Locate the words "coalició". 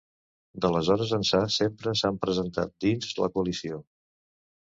3.37-3.79